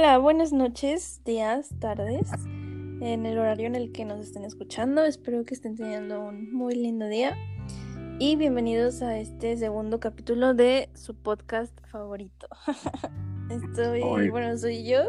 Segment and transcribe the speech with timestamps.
[0.00, 2.30] Hola, buenas noches, días, tardes,
[3.00, 5.04] en el horario en el que nos estén escuchando.
[5.04, 7.36] Espero que estén teniendo un muy lindo día.
[8.20, 12.46] Y bienvenidos a este segundo capítulo de su podcast favorito.
[13.50, 15.02] Estoy, bueno, soy yo,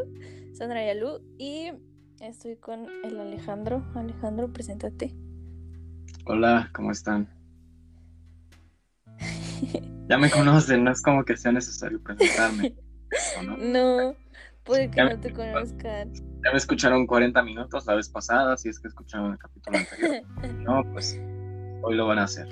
[0.54, 1.72] Sandra Yalú, y
[2.20, 3.86] estoy con el Alejandro.
[3.94, 5.14] Alejandro, preséntate.
[6.26, 7.30] Hola, ¿cómo están?
[10.10, 12.74] ya me conocen, no es como que sea necesario presentarme.
[13.46, 13.58] no?
[13.58, 14.16] no,
[14.64, 16.14] puede que no te conozcan.
[16.14, 20.24] Ya me escucharon 40 minutos la vez pasada, si es que escucharon el capítulo anterior.
[20.62, 21.20] no, pues
[21.82, 22.48] hoy lo van a hacer.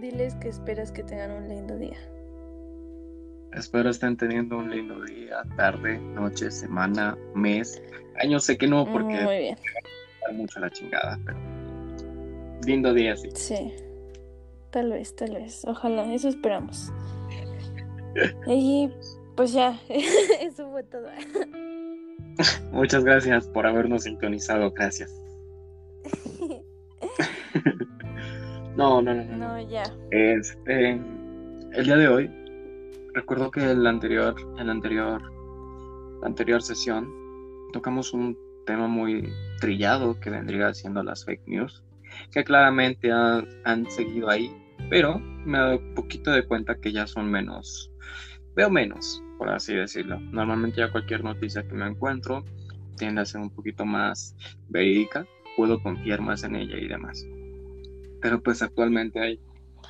[0.00, 1.98] Diles que esperas que tengan un lindo día.
[3.52, 7.82] Espero estén teniendo un lindo día, tarde, noche, semana, mes.
[8.20, 9.56] Año sé que no, porque Muy bien.
[10.32, 11.38] mucho la chingada, pero
[12.66, 13.30] lindo día, sí.
[13.34, 13.72] Sí,
[14.70, 15.64] tal vez, tal vez.
[15.64, 16.92] Ojalá, eso esperamos.
[18.46, 18.90] y
[19.34, 21.08] pues ya, eso fue todo.
[22.72, 25.10] Muchas gracias por habernos sintonizado, gracias.
[28.76, 29.36] no, no, no, no.
[29.36, 29.84] No, ya.
[30.10, 31.00] Este,
[31.72, 32.30] el día de hoy,
[33.14, 35.22] recuerdo que el anterior, el anterior,
[36.20, 37.10] la anterior sesión,
[37.72, 38.36] tocamos un
[38.66, 41.82] tema muy trillado que vendría siendo las fake news,
[42.32, 44.54] que claramente han, han seguido ahí,
[44.90, 47.90] pero me he dado un poquito de cuenta que ya son menos,
[48.56, 50.18] veo menos, por así decirlo.
[50.18, 52.44] Normalmente ya cualquier noticia que me encuentro
[52.96, 54.34] tiende a ser un poquito más
[54.68, 55.26] verídica,
[55.56, 57.24] puedo confiar más en ella y demás.
[58.22, 59.38] Pero pues actualmente hay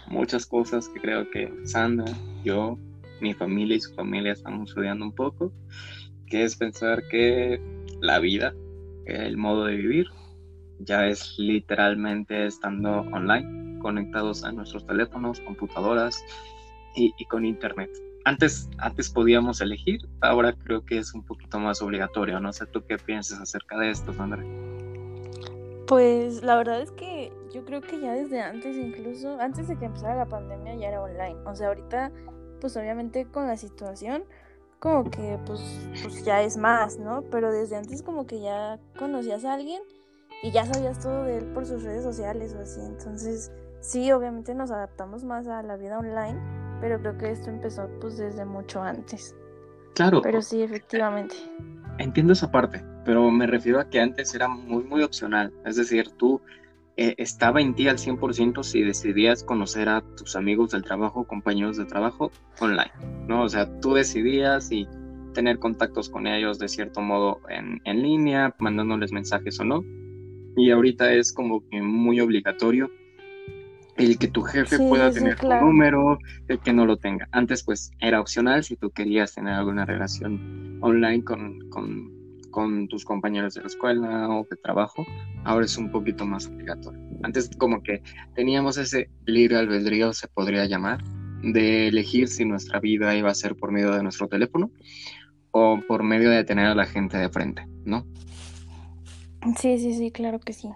[0.08, 2.12] muchas cosas que creo que Sandra,
[2.44, 2.76] yo,
[3.20, 5.52] mi familia y su familia estamos estudiando un poco,
[6.26, 7.60] que es pensar que
[8.00, 8.52] la vida,
[9.06, 10.06] el modo de vivir,
[10.80, 16.22] ya es literalmente estando online, conectados a nuestros teléfonos, computadoras
[16.96, 17.90] y, y con internet.
[18.26, 22.40] Antes, antes podíamos elegir, ahora creo que es un poquito más obligatorio.
[22.40, 24.42] No sé tú qué piensas acerca de esto, Sandra.
[25.86, 29.84] Pues la verdad es que yo creo que ya desde antes, incluso antes de que
[29.84, 31.36] empezara la pandemia, ya era online.
[31.46, 32.10] O sea, ahorita,
[32.60, 34.24] pues obviamente con la situación,
[34.80, 35.60] como que pues,
[36.02, 37.22] pues ya es más, ¿no?
[37.30, 39.82] Pero desde antes como que ya conocías a alguien
[40.42, 42.80] y ya sabías todo de él por sus redes sociales o así.
[42.80, 47.88] Entonces, sí, obviamente nos adaptamos más a la vida online, pero creo que esto empezó
[48.00, 49.34] pues desde mucho antes.
[49.94, 50.20] Claro.
[50.22, 51.34] Pero sí, efectivamente.
[51.98, 55.52] Entiendo esa parte, pero me refiero a que antes era muy, muy opcional.
[55.64, 56.40] Es decir, tú
[56.98, 61.78] eh, estaba en ti al 100% si decidías conocer a tus amigos del trabajo, compañeros
[61.78, 62.92] de trabajo online,
[63.26, 63.42] ¿no?
[63.42, 64.86] O sea, tú decidías y
[65.32, 69.82] tener contactos con ellos de cierto modo en, en línea, mandándoles mensajes o no.
[70.56, 72.90] Y ahorita es como que muy obligatorio
[73.96, 75.60] el que tu jefe Sí, pueda sí, tener claro.
[75.60, 76.18] tu número,
[76.48, 77.28] el que no lo tenga.
[77.32, 82.12] Antes pues era opcional si tú querías tener alguna relación online con, con,
[82.50, 85.04] con tus compañeros de la escuela o de trabajo,
[85.44, 87.00] ahora es un poquito más obligatorio.
[87.22, 88.02] Antes como que
[88.34, 91.02] teníamos ese libre albedrío, se podría llamar,
[91.42, 94.70] de elegir si nuestra vida iba a ser por medio de nuestro teléfono
[95.52, 98.06] o por medio de tener a la gente de frente, ¿no?
[99.58, 100.68] Sí, sí, sí, claro que sí.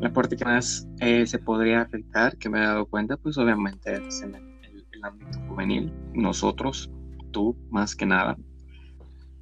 [0.00, 3.94] La parte que más eh, se podría afectar, que me he dado cuenta, pues obviamente
[3.94, 4.44] es en el,
[5.00, 5.92] ámbito juvenil.
[6.12, 6.90] Nosotros,
[7.30, 8.36] tú más que nada.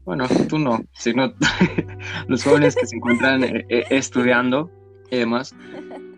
[0.04, 1.32] Bueno, tú no, sino
[2.28, 4.70] los jóvenes que se encuentran eh, eh, estudiando
[5.10, 5.54] y demás,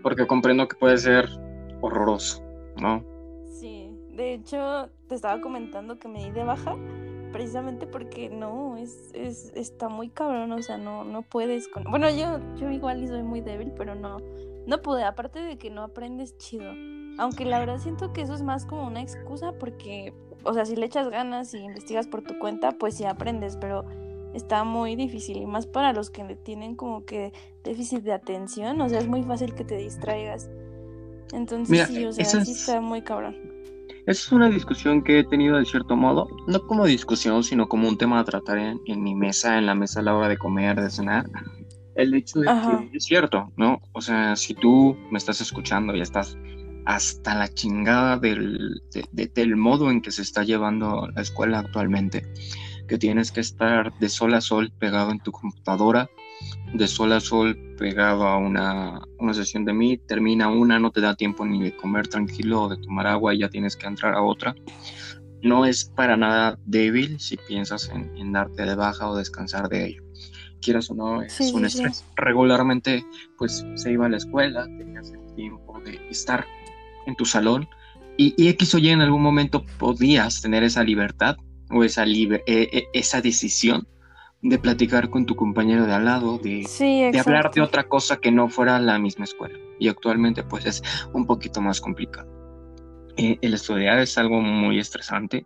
[0.02, 1.28] porque comprendo que puede ser
[1.80, 2.42] horroroso,
[2.80, 3.04] ¿no?
[3.60, 6.76] Sí, de hecho te estaba comentando que me di de baja
[7.32, 11.84] precisamente porque no, es, es está muy cabrón, o sea, no, no puedes con...
[11.84, 14.18] Bueno, yo, yo igual y soy muy débil, pero no,
[14.66, 16.70] no pude, aparte de que no aprendes chido.
[17.18, 20.12] Aunque la verdad siento que eso es más como una excusa porque,
[20.44, 23.84] o sea, si le echas ganas y investigas por tu cuenta, pues sí aprendes, pero
[24.34, 27.32] está muy difícil y más para los que tienen como que
[27.64, 30.48] déficit de atención, o sea, es muy fácil que te distraigas.
[31.32, 33.36] Entonces Mira, sí, o sea, sí es- está muy cabrón.
[34.08, 37.88] Esa es una discusión que he tenido de cierto modo, no como discusión, sino como
[37.88, 40.38] un tema a tratar en, en mi mesa, en la mesa a la hora de
[40.38, 41.26] comer, de cenar.
[41.94, 42.84] El hecho de Ajá.
[42.90, 43.82] que es cierto, ¿no?
[43.92, 46.38] O sea, si tú me estás escuchando y estás
[46.86, 51.58] hasta la chingada del, de- de- del modo en que se está llevando la escuela
[51.58, 52.24] actualmente,
[52.88, 56.08] que tienes que estar de sol a sol pegado en tu computadora,
[56.74, 61.00] de sol a sol pegado a una, una sesión de Meet, termina una, no te
[61.00, 64.14] da tiempo ni de comer tranquilo o de tomar agua y ya tienes que entrar
[64.14, 64.54] a otra.
[65.42, 69.86] No es para nada débil si piensas en, en darte de baja o descansar de
[69.86, 70.02] ello.
[70.60, 71.66] Quieras o no, es Sí, un sí.
[71.66, 72.04] estrés.
[72.16, 73.04] Regularmente,
[73.36, 76.44] pues se iba a la escuela, tenías el tiempo de estar
[77.06, 77.68] en tu salón
[78.16, 81.36] y, X o Y en algún momento podías tener esa libertad
[81.70, 83.86] o esa, libre, eh, eh, esa decisión
[84.42, 86.64] de platicar con tu compañero de al lado, de,
[87.12, 89.58] de, hablar de otra cosa que no fuera la misma escuela.
[89.78, 90.82] Y actualmente pues es
[91.12, 92.28] un poquito más complicado.
[93.16, 95.44] Eh, el estudiar es algo muy estresante.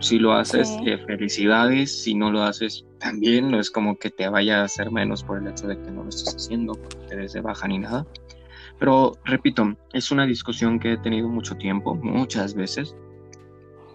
[0.00, 2.02] Si lo haces, felicidades.
[2.02, 5.38] Si no lo haces, también no es como que te vaya a hacer menos por
[5.38, 8.06] el hecho de que no lo estés haciendo, porque te des de baja ni nada.
[8.78, 12.94] Pero repito, es una discusión que he tenido mucho tiempo, muchas veces,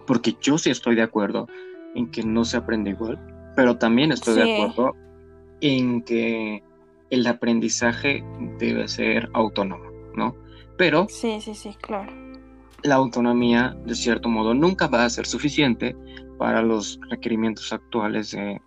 [0.06, 1.48] porque yo sí estoy de acuerdo
[1.94, 3.18] en que no se aprende igual,
[3.56, 4.94] pero también estoy de acuerdo
[5.60, 6.62] en que
[7.10, 8.24] el aprendizaje
[8.58, 9.84] debe ser autónomo,
[10.14, 10.36] ¿no?
[10.76, 11.06] Pero...
[11.08, 12.12] Sí, sí, sí, claro.
[12.82, 15.96] La autonomía, de cierto modo, nunca va a ser suficiente
[16.38, 18.60] para los requerimientos actuales de,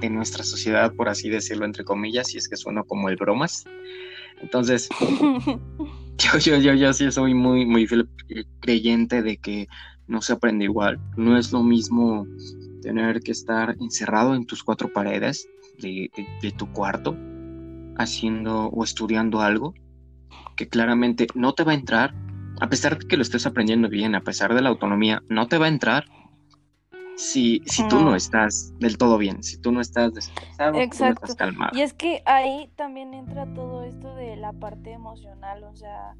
[0.00, 3.64] de, nuestra sociedad, por así decirlo, entre comillas, si es que suena como el bromas.
[4.42, 4.88] Entonces,
[6.18, 7.86] yo, yo, yo, yo sí soy muy, muy
[8.60, 9.68] creyente de que
[10.06, 11.00] no se aprende igual.
[11.16, 12.26] No es lo mismo
[12.84, 15.48] tener que estar encerrado en tus cuatro paredes
[15.80, 16.10] de,
[16.42, 17.16] de, tu cuarto
[17.96, 19.72] haciendo o estudiando algo
[20.54, 22.14] que claramente no te va a entrar,
[22.60, 25.56] a pesar de que lo estés aprendiendo bien, a pesar de la autonomía, no te
[25.56, 26.04] va a entrar
[27.16, 31.04] si, si tú no estás del todo bien, si tú no estás descansado, Exacto.
[31.04, 31.76] no estás calmado.
[31.76, 36.14] Y es que ahí también entra todo esto de la parte emocional, o sea,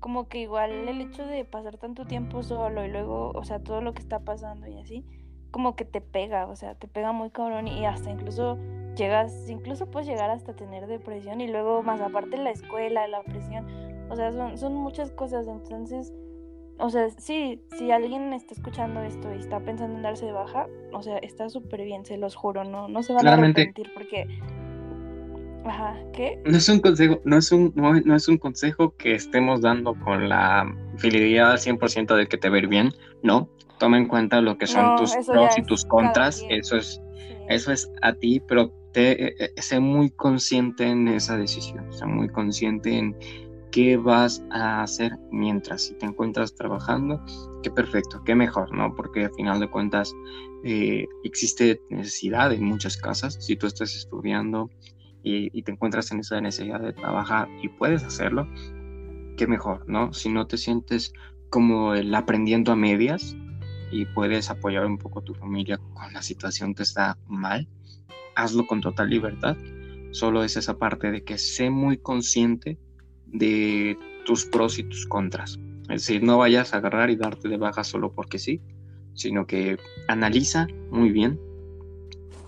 [0.00, 3.82] como que igual el hecho de pasar tanto tiempo solo y luego, o sea, todo
[3.82, 5.04] lo que está pasando y así,
[5.50, 8.58] como que te pega, o sea, te pega muy cabrón y hasta incluso
[8.96, 13.66] llegas, incluso puedes llegar hasta tener depresión y luego más aparte la escuela, la presión,
[14.10, 16.12] o sea, son, son muchas cosas, entonces
[16.80, 20.68] o sea, sí, si alguien está escuchando esto y está pensando en darse de baja,
[20.92, 24.26] o sea, está súper bien, se los juro, no, no se van a arrepentir porque...
[25.64, 26.40] Ajá, ¿qué?
[26.46, 30.28] No es un consejo, no es un, no, es un consejo que estemos dando con
[30.28, 32.92] la fidelidad al 100% de que te ver bien,
[33.22, 33.48] no.
[33.78, 37.00] Toma en cuenta lo que son tus pros y tus contras, eso es,
[37.48, 42.06] eso es a ti, pero te, eh, eh, sé muy consciente en esa decisión, sé
[42.06, 43.16] muy consciente en
[43.70, 47.22] qué vas a hacer mientras si te encuentras trabajando,
[47.62, 48.94] qué perfecto, qué mejor, ¿no?
[48.94, 50.14] Porque al final de cuentas
[50.64, 54.70] eh, existe necesidad en muchas casas, si tú estás estudiando
[55.22, 58.48] y, te encuentras en esa necesidad de trabajar y puedes hacerlo,
[59.36, 60.12] qué mejor, ¿no?
[60.14, 61.12] Si no te sientes
[61.50, 63.36] como el aprendiendo a medias
[63.90, 67.68] y puedes apoyar un poco a tu familia con la situación que está mal,
[68.34, 69.56] hazlo con total libertad.
[70.10, 72.78] Solo es esa parte de que sé muy consciente
[73.26, 75.58] de tus pros y tus contras.
[75.82, 78.60] Es decir, no vayas a agarrar y darte de baja solo porque sí,
[79.14, 81.40] sino que analiza muy bien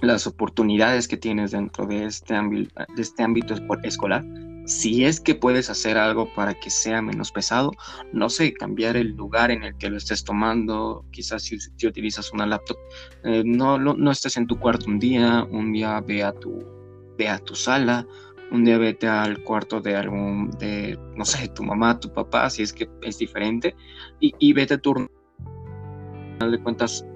[0.01, 4.25] las oportunidades que tienes dentro de este, ámbito, de este ámbito escolar.
[4.67, 7.73] Si es que puedes hacer algo para que sea menos pesado,
[8.13, 12.47] no sé, cambiar el lugar en el que lo estés tomando, quizás si, utilizas una
[12.47, 12.77] laptop,
[13.25, 16.65] eh, no, estés en tu cuarto un día, un día ve a tu,
[17.19, 18.07] ve a tu sala,
[18.53, 22.63] un día vete al cuarto de algún, de, no sé, tu mamá, tu papá, si
[22.63, 23.75] es que es diferente,
[24.21, 25.09] y, y vete a turno.
[25.39, 27.07] Al final de cuentas,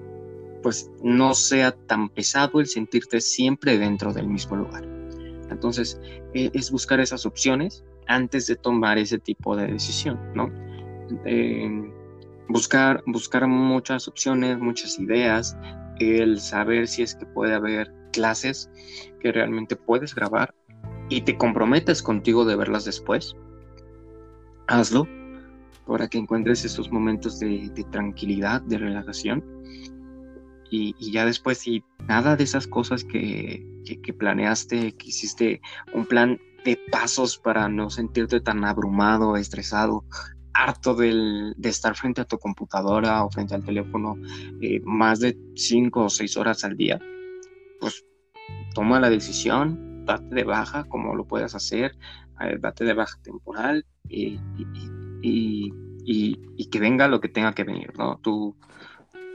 [0.63, 4.94] pues no sea tan pesado el sentirte siempre dentro del mismo lugar.
[5.49, 5.99] Entonces,
[6.33, 10.51] e, es buscar esas opciones antes de tomar ese tipo de decisión, ¿no?
[12.47, 15.57] buscar, buscar muchas opciones, muchas ideas,
[15.99, 18.69] el saber si es que puede haber clases
[19.19, 20.53] que realmente puedes grabar
[21.09, 23.35] y te comprometes contigo de verlas después,
[24.67, 25.07] hazlo
[25.85, 29.43] para que encuentres esos momentos de, tranquilidad, de relajación.
[30.71, 35.61] Y, ya después, si nada de esas cosas que, que, planeaste, que hiciste
[35.93, 40.03] un plan de pasos para no sentirte tan abrumado, estresado,
[40.53, 44.17] harto de estar frente a tu computadora o frente al teléfono
[44.61, 46.99] eh, más de cinco o seis horas al día,
[47.79, 48.05] pues
[48.73, 51.97] toma la decisión, date de baja como lo puedas hacer,
[52.41, 54.39] eh, date de baja temporal y,
[56.71, 58.17] que venga lo que tenga que venir, ¿no?
[58.17, 58.57] Tú,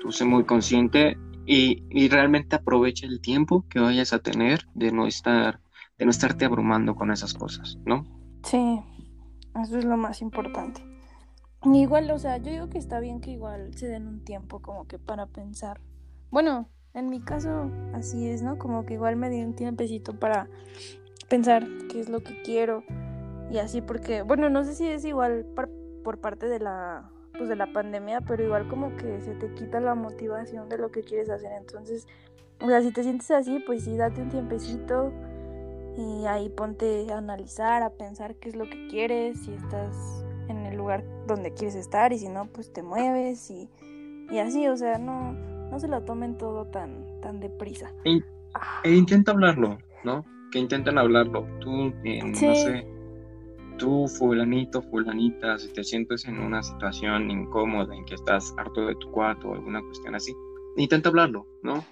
[0.02, 1.16] tú sé muy consciente
[1.46, 5.60] y, realmente aprovecha el tiempo que vayas a tener de no estar,
[5.98, 8.04] de no estarte abrumando con esas cosas, ¿no?
[8.44, 8.80] Sí,
[9.62, 10.82] eso es lo más importante.
[11.64, 14.86] Igual, o sea, yo digo que está bien que igual se den un tiempo como
[14.86, 15.80] que para pensar.
[16.30, 18.58] Bueno, en mi caso, así es, ¿no?
[18.58, 20.48] Como que igual me di un tiempecito para
[21.28, 22.82] pensar qué es lo que quiero
[23.50, 27.56] y así, porque, bueno, no sé si es igual por, parte de la, pues de
[27.56, 31.28] la pandemia, pero igual como que se te quita la motivación de lo que quieres
[31.30, 31.50] hacer.
[31.58, 32.06] Entonces,
[32.60, 35.12] o sea, si te sientes así, pues sí, date un tiempecito
[35.96, 40.20] y ahí ponte a analizar, a pensar qué es lo que quieres, si estás
[40.80, 43.68] lugar donde quieres estar y si no, pues te mueves y,
[44.30, 47.90] y así, o sea, no, no se lo tomen todo tan, tan deprisa.
[48.04, 48.20] E,
[48.84, 50.24] e intenta hablarlo, ¿no?
[50.50, 51.46] Que intenten hablarlo.
[51.60, 52.86] Tú, eh, no sé,
[53.80, 58.94] tú, fulanito, fulanita, si te sientes en una situación incómoda en que estás harto de
[58.96, 60.36] tu cuarto o alguna cuestión así,
[60.76, 61.82] intenta hablarlo, ¿no?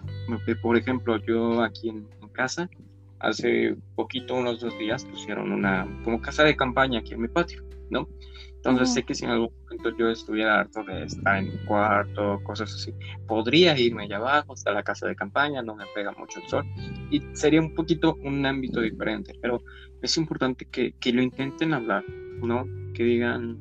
[0.63, 2.71] Por ejemplo, yo aquí en, casa,
[3.19, 7.65] hace poquito, unos dos días, pusieron una como casa de campaña aquí en mi patio,
[7.91, 8.07] ¿no?
[8.55, 12.41] Entonces sé que si en algún momento yo estuviera harto de estar en mi cuarto,
[12.45, 12.93] cosas así,
[13.27, 16.65] podría irme allá abajo hasta la casa de campaña, no me pega mucho el sol
[17.11, 19.63] y sería un poquito un ámbito diferente, pero
[20.03, 22.05] es importante que, que lo intenten hablar,
[22.43, 22.67] ¿no?
[22.95, 23.59] Que digan,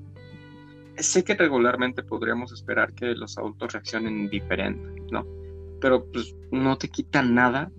[0.97, 5.25] sé que regularmente podríamos esperar que los adultos reaccionen diferente, ¿no?
[5.79, 7.71] Pero pues no te quita nada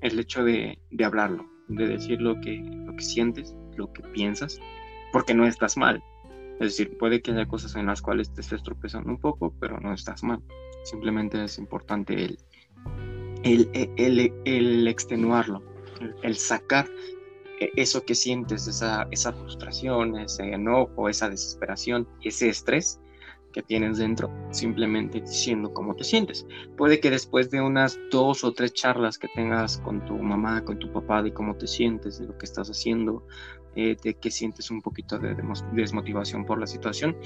[0.00, 4.60] el hecho de, de hablarlo, de decir lo que, lo que sientes, lo que piensas,
[5.12, 6.02] porque no estás mal.
[6.60, 9.78] Es decir, puede que haya cosas en las cuales te estés tropezando un poco, pero
[9.78, 10.40] no estás mal.
[10.84, 12.38] Simplemente es importante el,
[13.42, 15.62] el, el, el extenuarlo,
[16.22, 16.88] el, sacar
[17.58, 23.00] eso que sientes, esa, esa frustración, ese enojo, esa desesperación, ese estrés
[23.52, 26.46] que tienes dentro, simplemente diciendo cómo te sientes.
[26.76, 30.78] Puede que después de unas dos o tres charlas que tengas con tu mamá, con
[30.78, 33.26] tu papá, de cómo te sientes, de lo que estás haciendo,
[33.74, 35.34] eh, de que sientes un poquito de
[35.72, 37.16] desmotivación por la situación,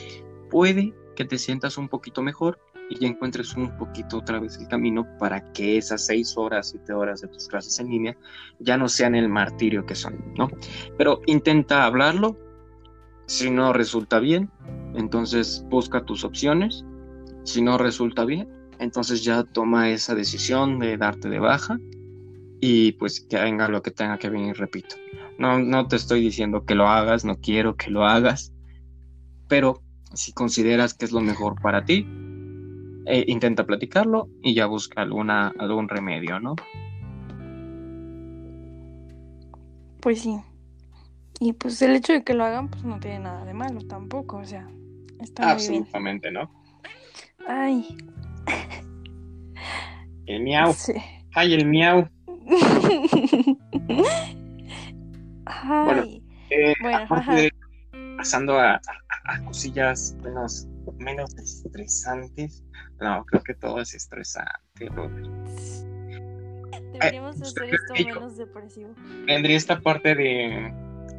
[0.51, 2.61] puede que te sientas un poquito mejor
[2.91, 6.93] y ya encuentres un poquito otra vez el camino para que esas seis horas, siete
[6.93, 8.17] horas de tus clases en línea
[8.59, 10.51] ya no sean el martirio que son, ¿no?
[10.99, 12.37] Pero intenta hablarlo,
[13.27, 14.51] si no resulta bien,
[14.95, 16.85] entonces busca tus opciones,
[17.45, 18.49] si no resulta bien,
[18.81, 21.79] entonces ya toma esa decisión de darte de baja
[22.61, 24.97] y pues que venga lo que tenga que venir, repito.
[25.39, 28.53] No, no te estoy diciendo que lo hagas, no quiero que lo hagas,
[29.47, 29.81] pero
[30.13, 32.05] si consideras que es lo mejor para ti,
[33.07, 36.57] eh, intenta platicarlo y ya busca alguna, algún remedio, ¿no?
[40.01, 40.39] Pues sí.
[41.41, 44.39] Y pues el hecho de que lo hagan, pues no tiene nada de malo tampoco,
[44.39, 44.69] o sea,
[45.21, 46.51] está Absolutamente, ¿no?
[47.49, 47.87] Ay.
[50.27, 50.75] El miau.
[51.35, 52.09] Ay, el miau.
[55.47, 55.85] Ay.
[55.85, 56.05] Bueno,
[56.51, 57.51] eh,
[58.17, 58.81] pasando a,
[59.25, 62.63] a, cosillas menos, menos estresantes,
[63.01, 64.91] no, creo que todo es estresante,
[66.93, 68.95] Deberíamos hacer esto menos depresivo.
[69.27, 70.73] Tendría esta parte de,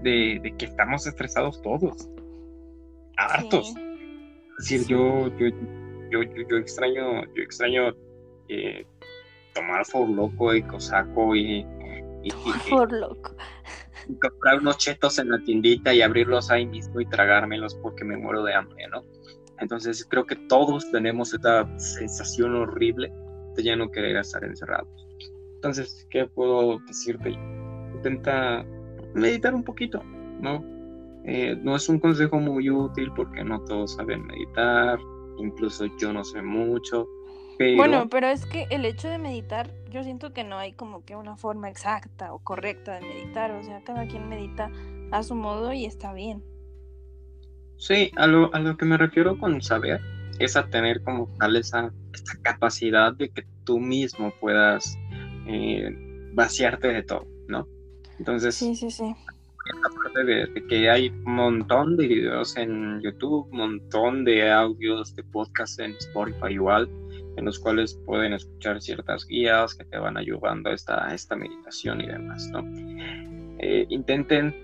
[0.04, 2.08] de, que estamos estresados todos.
[3.18, 3.74] Hartos.
[4.60, 5.48] Es decir, yo, yo,
[6.12, 7.96] yo, yo, extraño, yo extraño
[8.50, 8.86] eh,
[9.56, 11.66] tomar por loco y cosaco y,
[12.24, 12.32] y,
[12.90, 13.36] loco.
[14.22, 18.44] comprar unos chetos en la tiendita y abrirlos ahí mismo y tragármelos porque me muero
[18.44, 19.04] de hambre, ¿no?
[19.62, 23.14] Entonces creo que todos tenemos esta sensación horrible
[23.56, 24.90] de ya no querer estar encerrados.
[25.56, 27.38] Entonces, ¿qué puedo decirte?
[27.94, 28.66] Intenta
[29.14, 30.66] meditar un poquito, ¿no?
[31.24, 35.00] Eh, no es un consejo muy útil porque no todos saben meditar,
[35.38, 37.08] incluso yo no sé mucho.
[37.78, 41.16] Bueno, pero es que el hecho de meditar, yo siento que no hay como que
[41.16, 44.72] una forma exacta o correcta de meditar, o sea, cada quien medita
[45.12, 46.44] a su modo y está bien.
[47.82, 50.02] Sí, a lo, a lo que me refiero con saber
[50.38, 51.92] es a tener como tal esa,
[52.44, 55.00] capacidad de que tú mismo puedas
[55.48, 55.90] eh,
[56.32, 57.68] vaciarte de todo, ¿no?
[58.20, 59.16] Entonces, sí, sí, sí.
[59.84, 65.24] Aparte de, que hay un montón de videos en YouTube, un montón de audios de
[65.24, 66.88] podcast en Spotify igual,
[67.36, 72.00] en los cuales pueden escuchar ciertas guías que te van ayudando a esta, esta meditación
[72.02, 72.64] y demás, ¿no?
[73.58, 74.56] Eh, intenten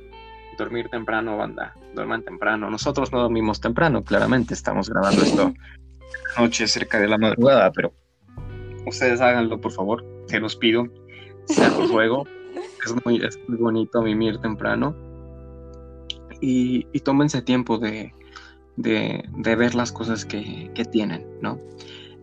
[0.59, 1.75] dormir temprano, banda.
[1.97, 2.69] Duerman temprano.
[2.69, 4.53] Nosotros no dormimos temprano, claramente.
[4.53, 5.51] Estamos grabando esto
[6.37, 7.91] noche cerca de la madrugada, pero
[8.85, 10.05] ustedes háganlo, por favor.
[10.27, 10.85] Se los pido.
[11.45, 12.27] Se los ruego.
[12.85, 14.95] es, muy, es muy bonito mimir temprano.
[16.39, 18.13] Y, y tómense tiempo de,
[18.75, 21.59] de, de, ver las cosas que, que tienen, ¿no?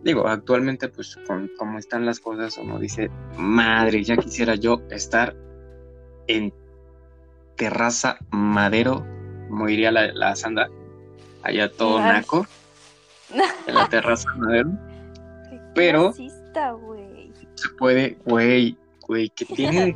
[0.05, 5.35] Digo, actualmente, pues, con cómo están las cosas, uno dice, madre, ya quisiera yo estar
[6.27, 6.53] en
[7.57, 9.05] terraza madero,
[9.49, 10.69] como diría la, la Sandra,
[11.43, 12.45] allá todo naco,
[13.67, 14.71] en la terraza madero.
[15.75, 19.93] Pero se puede, güey, güey, que tiene de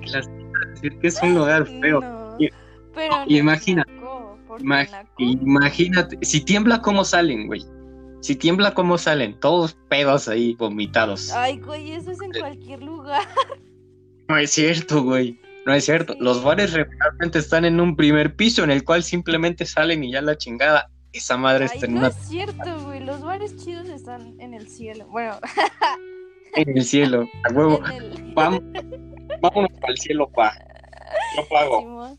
[0.73, 2.37] decir que es un lugar feo.
[3.27, 3.91] imagínate,
[5.17, 7.65] imagínate, si tiembla, ¿cómo salen, güey?
[8.21, 9.39] Si tiembla, ¿cómo salen?
[9.39, 11.31] Todos pedos ahí, vomitados.
[11.31, 13.23] Ay, güey, eso es en cualquier lugar.
[14.27, 15.39] No es cierto, güey.
[15.69, 16.15] No es cierto.
[16.19, 20.19] Los bares realmente están en un primer piso en el cual simplemente salen y ya
[20.23, 20.89] la chingada.
[21.13, 22.99] esa madre Ay, está en no una es cierto, güey.
[23.01, 25.05] Los bares chidos están en el cielo.
[25.09, 25.37] Bueno,
[26.55, 27.79] en el cielo, a huevo.
[27.85, 28.31] el.
[28.35, 28.61] Vamos,
[29.41, 30.51] vámonos para el cielo, pa.
[31.37, 31.81] Yo pago.
[31.81, 32.17] Simón,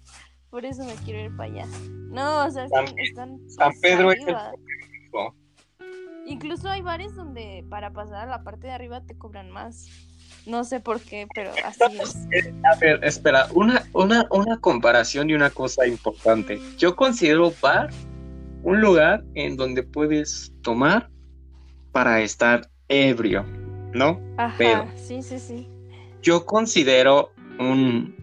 [0.49, 1.67] Por eso me quiero ir para allá.
[1.89, 2.87] No, o sea, están.
[2.87, 4.37] San- están San Pedro es el.
[6.27, 9.89] Incluso hay bares donde para pasar a la parte de arriba te cobran más.
[10.47, 12.17] No sé por qué, pero así es.
[12.65, 16.59] A ver, espera, una, una, una comparación y una cosa importante.
[16.79, 17.91] Yo considero bar
[18.63, 21.09] un lugar en donde puedes tomar
[21.93, 23.45] para estar ebrio,
[23.93, 24.21] ¿no?
[24.37, 25.69] Ajá, Pero- sí, sí, sí.
[26.23, 28.15] Yo considero un...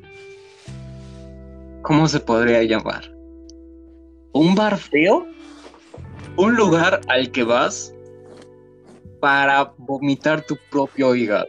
[1.81, 3.11] ¿Cómo se podría llamar?
[4.33, 5.25] ¿Un bar feo?
[6.35, 7.93] Un lugar al que vas
[9.19, 11.47] para vomitar tu propio hígado.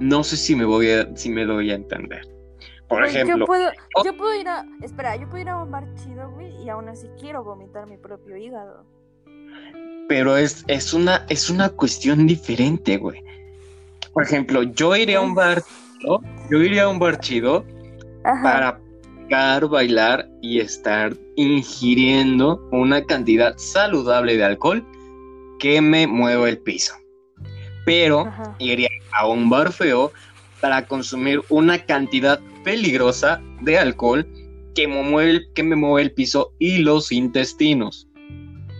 [0.00, 2.22] No sé si me voy a, si me doy a entender.
[2.88, 4.04] Por ejemplo, Yo puedo, oh.
[4.04, 4.64] yo puedo ir a.
[4.82, 7.96] Espera, yo puedo ir a un bar chido, güey, y aún así quiero vomitar mi
[7.96, 8.84] propio hígado.
[10.08, 13.22] pero es, es, una, es una cuestión diferente, güey.
[14.12, 16.20] Por ejemplo, yo iré a un bar chido,
[16.50, 17.64] yo iría a un bar chido
[18.24, 18.42] Ajá.
[18.42, 18.80] para
[19.22, 24.86] picar, bailar y estar ingiriendo una cantidad saludable de alcohol
[25.58, 26.94] que me mueva el piso.
[27.86, 28.54] Pero Ajá.
[28.58, 30.12] iría a un bar feo
[30.60, 34.26] para consumir una cantidad peligrosa de alcohol
[34.74, 38.08] que me mueve el, que me mueve el piso y los intestinos.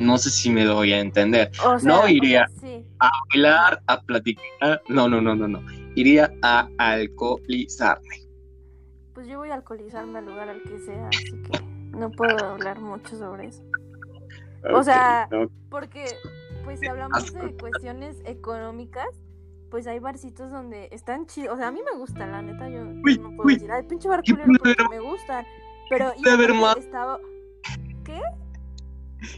[0.00, 1.50] No sé si me doy a entender.
[1.64, 2.48] O sea, no o iría.
[2.48, 2.84] sea, sí.
[2.98, 4.82] A bailar, a platicar.
[4.88, 5.62] No, no, no, no, no.
[5.94, 8.22] Iría a alcoholizarme.
[9.14, 11.60] Pues yo voy a alcoholizarme al lugar al que sea, así que
[11.96, 13.62] no puedo hablar mucho sobre eso.
[14.72, 15.28] O sea,
[15.68, 16.06] Porque,
[16.64, 19.06] pues si hablamos de cuestiones económicas,
[19.74, 21.54] pues hay barcitos donde están chidos.
[21.54, 23.54] O sea, a mí me gustan, la neta, yo Uy, no puedo uy.
[23.54, 25.44] decir, ay, pinche bar ¿Qué culero me gustan.
[25.90, 26.76] Pero y puede haber aparte más?
[26.76, 27.18] estaba...
[28.04, 28.20] ¿Qué?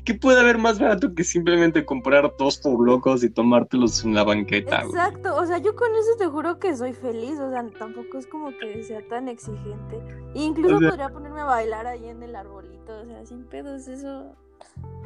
[0.05, 4.25] ¿Qué puede haber más barato que simplemente comprar dos por locos y tomártelos en la
[4.25, 4.90] banqueta, güey?
[4.90, 8.27] Exacto, o sea, yo con eso te juro que soy feliz, o sea, tampoco es
[8.27, 9.96] como que sea tan exigente.
[10.35, 13.42] E incluso O sea- podría ponerme a bailar ahí en el arbolito, o sea, sin
[13.44, 14.37] pedos, eso...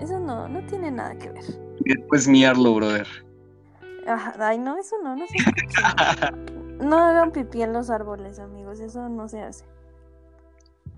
[0.01, 1.45] Eso no, no tiene nada que ver.
[1.85, 3.07] Y después miarlo, brother.
[4.07, 5.37] Ajá, ay, no, eso no, no se
[5.97, 6.33] hace.
[6.85, 9.65] No hagan pipí en los árboles, amigos, eso no se hace.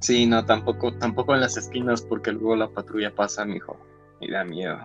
[0.01, 3.77] Sí, no, tampoco, tampoco en las esquinas porque luego la patrulla pasa, mijo.
[4.21, 4.79] Y da miedo.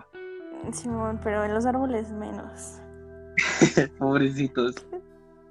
[0.72, 2.80] Simón, pero en los árboles menos.
[3.98, 4.74] Pobrecitos.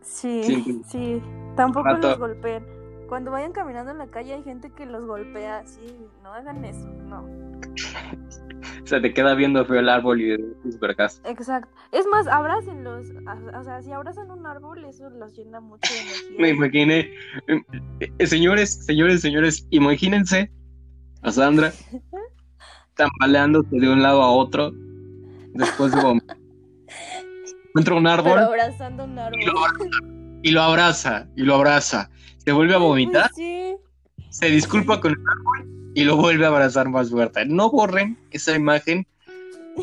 [0.02, 0.82] Sí, Sí.
[0.88, 1.24] sí,
[1.56, 2.66] tampoco los golpeen.
[3.08, 6.88] Cuando vayan caminando en la calle hay gente que los golpea, sí, no hagan eso,
[6.88, 7.26] no.
[8.86, 11.22] Se te queda viendo feo el árbol y tus vergas.
[11.26, 11.70] Exacto.
[11.92, 13.08] Es más, abrácenlos,
[13.60, 16.38] o sea, si abrazan un árbol, eso los llena mucho de energía.
[16.40, 17.12] Me imaginé.
[18.20, 20.50] eh, señores, señores, señores, imagínense
[21.22, 21.74] a Sandra
[22.96, 24.72] tambaleándose de un lado a otro
[25.54, 26.38] después de vomitar.
[27.70, 29.40] Encuentra un Pero árbol abrazando un árbol.
[29.42, 29.86] y lo, abraza,
[30.44, 32.10] y lo abraza, y lo abraza.
[32.38, 33.76] Se vuelve a vomitar, Pues sí.
[34.38, 37.44] Se disculpa con el árbol y lo vuelve a abrazar más fuerte.
[37.48, 39.08] No borren esa imagen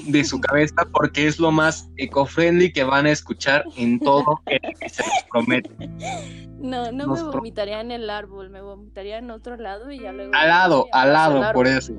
[0.06, 4.60] de su cabeza porque es lo más eco-friendly que van a escuchar en todo el
[4.78, 5.70] que se les promete.
[6.58, 10.12] No, no Nos me vomitaría en el árbol, me vomitaría en otro lado y ya
[10.12, 10.30] luego.
[10.36, 11.92] Al lado, al lado, por eso.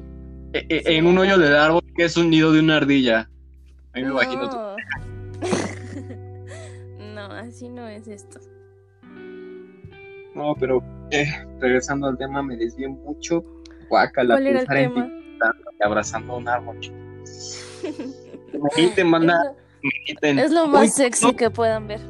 [0.54, 3.30] E- e- En un hoyo del árbol que es un nido de una ardilla.
[3.94, 4.56] A mí me imagino tú.
[4.56, 4.76] No.
[7.16, 8.40] no, así no es esto.
[10.34, 11.28] No, pero eh,
[11.60, 13.44] regresando al tema, me desvié mucho.
[13.90, 15.26] Guácala, ¿Cuál era el pensar en
[15.80, 16.78] y abrazando a un árbol.
[18.54, 19.56] Imagínate, manda,
[20.22, 20.66] Es lo-.
[20.66, 22.02] Es más sexy que puedan ver.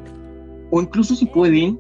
[0.72, 1.80] O incluso si pueden,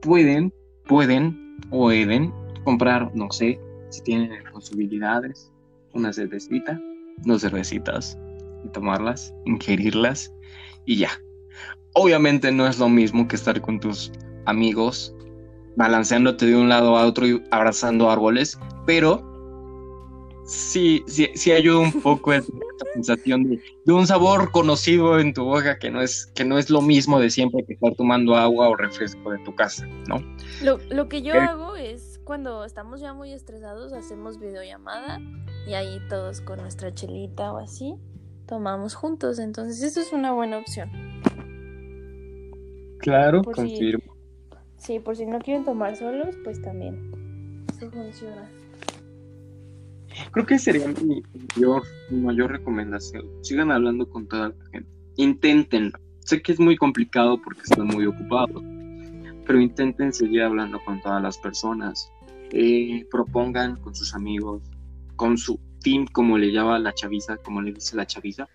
[0.00, 0.52] pueden,
[0.86, 2.32] pueden, pueden
[2.64, 3.58] comprar, no sé,
[3.90, 5.50] si tienen posibilidades,
[5.92, 6.80] una cervecita,
[7.18, 8.18] dos cervecitas,
[8.64, 10.32] y tomarlas, ingerirlas
[10.86, 11.10] y ya.
[11.94, 14.12] Obviamente no es lo mismo que estar con tus
[14.46, 15.14] amigos,
[15.76, 19.22] balanceándote de un lado a otro y abrazando árboles, pero
[20.44, 22.52] sí, sí, sí ayuda un poco esta
[22.94, 26.68] sensación de, de un sabor conocido en tu boca que no es que no es
[26.68, 30.16] lo mismo de siempre que estar tomando agua o refresco de tu casa, ¿no?
[30.62, 31.38] Lo, lo que yo Eh.
[31.38, 35.20] hago es cuando estamos ya muy estresados, hacemos videollamada
[35.66, 37.94] y ahí todos con nuestra chelita o así
[38.46, 39.38] tomamos juntos.
[39.38, 40.90] Entonces, eso es una buena opción.
[42.98, 44.11] Claro, Por si- confirmo.
[44.82, 46.98] Sí, por si no quieren tomar solos, pues también.
[47.70, 48.48] Eso funciona.
[50.32, 51.22] Creo que sería mi
[51.54, 53.24] mayor, mi mayor recomendación.
[53.42, 54.90] Sigan hablando con toda la gente.
[55.16, 55.96] Inténtenlo.
[56.24, 58.60] Sé que es muy complicado porque están muy ocupados,
[59.46, 62.10] pero intenten seguir hablando con todas las personas.
[62.50, 64.62] Eh, propongan con sus amigos,
[65.14, 68.48] con su team, como le llama la chaviza, como le dice la chaviza,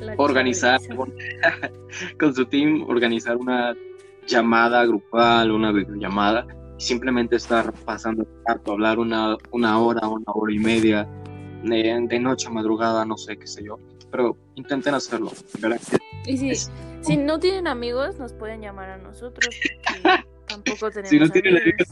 [0.00, 1.04] La organizar chaviza.
[2.18, 3.74] con su team, organizar una
[4.26, 6.46] llamada grupal, una videollamada,
[6.78, 11.08] simplemente estar pasando el rato, hablar una, una hora, una hora y media,
[11.62, 13.78] de, de noche a madrugada, no sé, qué sé yo,
[14.10, 15.80] pero intenten hacerlo, ¿verdad?
[16.26, 19.54] Y si, Es- si no tienen amigos, nos pueden llamar a nosotros.
[19.86, 21.88] porque Tampoco tenemos Si no tienen amigos.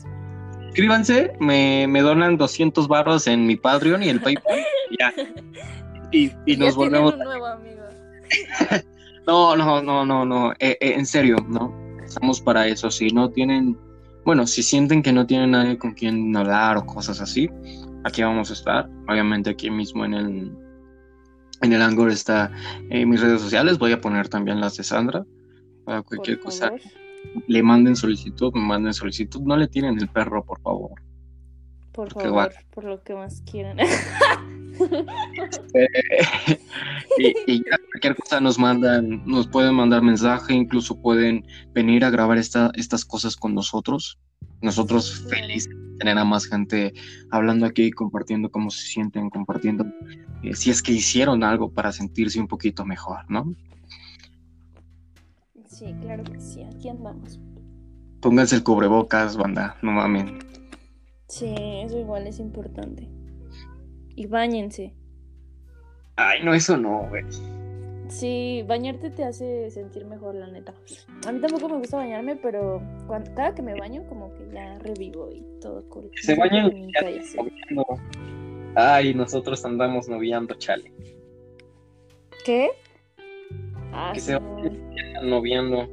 [0.67, 4.61] Suscríbanse, me, me donan 200 barros en mi Patreon y el PayPal,
[4.99, 5.13] ya.
[6.13, 7.83] Y, y Ya nos volvemos tienen un nuevo amigo.
[9.27, 11.73] No, no, no, no, no, eh, eh, en serio, no.
[12.11, 12.91] Estamos para eso.
[12.91, 13.79] Si no tienen,
[14.25, 17.49] bueno, si sienten que no tienen nadie con quien hablar o cosas así,
[18.03, 18.91] aquí vamos a estar.
[19.09, 20.53] Obviamente aquí mismo en el,
[21.63, 22.51] en el Angor está
[22.91, 23.79] eh, mis redes sociales.
[23.79, 25.25] Voy a poner también las de Sandra.
[25.85, 26.73] Para cualquier cosa,
[27.47, 29.43] le manden solicitud, me manden solicitud.
[29.43, 30.91] No le tiren el perro, por favor.
[31.93, 33.79] Por favor, por lo que más quieran.
[37.19, 42.11] y, y ya cualquier cosa nos mandan, nos pueden mandar mensaje, incluso pueden venir a
[42.11, 44.19] grabar esta, estas cosas con nosotros.
[44.63, 46.95] Nosotros felices de tener a más gente
[47.31, 49.87] hablando aquí, compartiendo cómo se sienten, compartiendo
[50.43, 53.55] eh, si es que hicieron algo para sentirse un poquito mejor, ¿no?
[55.67, 57.41] Sí, claro que sí, aquí andamos.
[58.21, 60.50] Pónganse el cubrebocas, banda, no mamen.
[61.31, 63.09] Sí, eso igual es importante.
[64.17, 64.95] Y bañense.
[66.17, 67.23] Ay, no, eso no, güey.
[68.09, 70.75] Sí, bañarte te hace sentir mejor, la neta.
[71.27, 72.83] A mí tampoco me gusta bañarme, pero
[73.37, 76.11] cada que me baño, como que ya revivo y todo cool.
[76.21, 76.91] Se bañan.
[78.75, 80.93] Ay, nosotros andamos noviando, chale.
[82.45, 82.71] ¿Qué?
[83.93, 84.91] Ah, Que se Simón,
[85.23, 85.89] Noviando.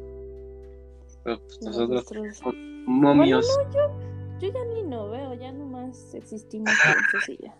[1.23, 2.41] Pero, pues, nosotros nuestros-
[2.87, 3.45] momios.
[3.55, 6.69] Bueno, no, yo, yo ya ni no veo, ya nomás existimos
[7.27, 7.55] y ya.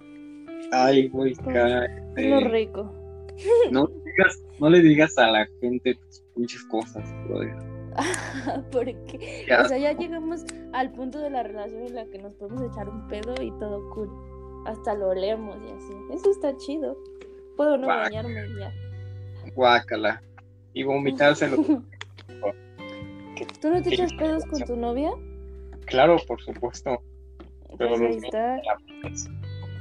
[0.71, 2.49] Ay, güey, Es lo cállate.
[2.49, 2.93] rico.
[3.71, 5.97] No, le digas- no le digas a la gente
[6.35, 7.55] pinches cosas, brother.
[8.71, 9.61] Porque, Ya.
[9.61, 12.89] o sea, ya llegamos al punto de la relación en la que nos podemos echar
[12.89, 14.09] un pedo y todo cool.
[14.65, 15.93] Hasta lo olemos y así.
[16.13, 16.97] Eso está chido.
[17.55, 17.99] Puedo no Guau.
[17.99, 18.73] bañarme ya.
[19.55, 20.21] Guácala.
[20.73, 21.57] Y vomitárselo.
[23.61, 25.11] ¿Tú no te echas pedos con tu novia?
[25.87, 27.01] Claro, por supuesto.
[27.77, 28.61] Pero Pues ahí los está.
[29.03, 29.29] míos,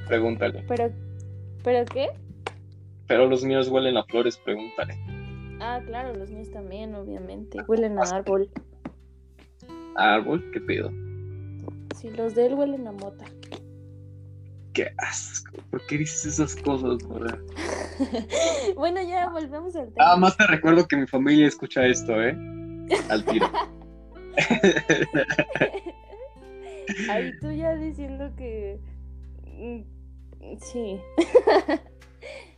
[0.06, 0.64] pregúntale.
[0.68, 0.90] ¿Pero,
[1.62, 2.08] ¿Pero qué?
[3.06, 4.94] Pero los míos huelen a flores, pregúntale.
[5.60, 7.58] Ah, claro, los míos también, obviamente.
[7.66, 8.50] Huelen a árbol.
[9.96, 10.90] Árbol, qué pedo.
[11.96, 13.24] Sí, los de él huelen a mota.
[14.74, 15.56] Qué asco.
[15.70, 17.40] ¿Por qué dices esas cosas, brother?
[18.76, 20.04] bueno, ya volvemos al tema.
[20.04, 22.36] Nada más te recuerdo que mi familia escucha esto, ¿eh?
[23.08, 23.50] Al tiro.
[27.10, 28.78] Ahí tú ya diciendo que.
[29.44, 29.80] mm,
[30.60, 31.00] Sí.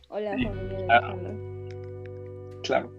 [0.09, 1.17] Hola, Sí, familia de claro.
[2.63, 2.91] Claro.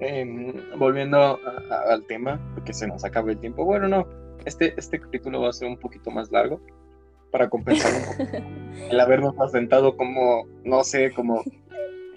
[0.00, 1.38] Em, volviendo a-
[1.70, 3.64] a- al tema, porque se nos acaba el tiempo.
[3.64, 4.06] Bueno, no,
[4.44, 6.60] este, este capítulo va a ser un poquito más largo
[7.30, 8.42] para compensar un poco
[8.90, 11.42] el habernos asentado como, no sé, como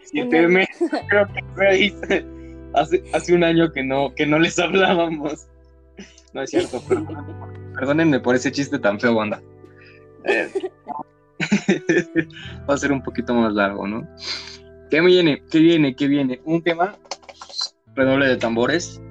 [0.04, 1.96] siete meses, creo que seis.
[2.74, 5.48] Hace, hace un año que no, que no les hablábamos.
[6.34, 7.06] No es cierto, pero
[7.76, 9.42] perdónenme por ese chiste tan feo, banda.
[10.26, 10.52] Eh,
[12.70, 14.08] va a ser un poquito más largo, ¿no?
[14.90, 15.42] ¿Qué viene?
[15.50, 15.96] ¿Qué viene?
[15.96, 16.42] ¿Qué viene?
[16.46, 16.96] Un tema,
[17.96, 19.02] redoble de tambores.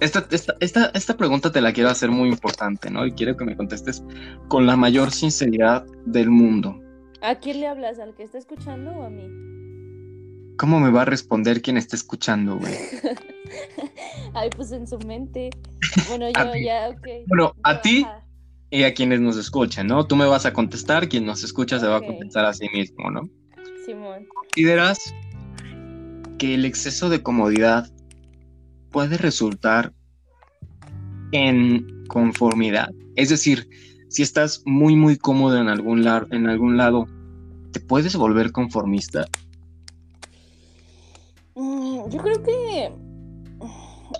[0.00, 3.04] Esta, esta, esta, esta pregunta te la quiero hacer muy importante, ¿no?
[3.04, 4.02] Y quiero que me contestes
[4.48, 6.80] con la mayor sinceridad del mundo.
[7.20, 7.98] ¿A quién le hablas?
[7.98, 9.49] ¿Al que está escuchando o a mí?
[10.60, 12.74] ¿Cómo me va a responder quien esté escuchando, güey?
[14.34, 15.48] Ay, pues en su mente.
[16.06, 17.08] Bueno, yo ya, ok.
[17.28, 18.26] Bueno, a ti ajá.
[18.68, 20.06] y a quienes nos escuchan, ¿no?
[20.06, 23.10] Tú me vas a contestar, quien nos escucha se va a contestar a sí mismo,
[23.10, 23.22] ¿no?
[23.86, 24.26] Simón.
[24.34, 25.14] ¿Consideras
[26.36, 27.90] que el exceso de comodidad
[28.90, 29.94] puede resultar
[31.32, 32.90] en conformidad?
[33.16, 33.66] Es decir,
[34.10, 37.06] si estás muy muy cómodo en algún, en algún lado,
[37.72, 39.24] ¿te puedes volver conformista?
[42.10, 42.92] Yo creo que.